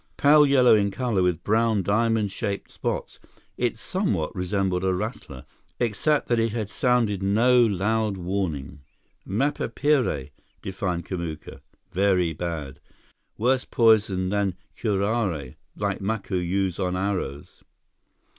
[0.17, 3.19] Pale yellow in color, with brown, diamond shaped spots,
[3.55, 5.45] it somewhat resembled a rattler,
[5.79, 8.79] except that it had sounded no loud warning.
[9.27, 10.31] "Mapepire,"
[10.63, 11.61] defined Kamuka.
[11.91, 12.79] "Very bad.
[13.37, 17.61] Worse poison than curare, like Macu use on arrows."